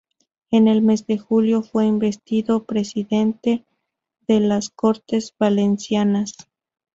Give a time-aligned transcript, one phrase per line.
[0.49, 3.67] En el mes de julio fue investido presidente
[4.27, 6.35] de las Cortes Valencianas.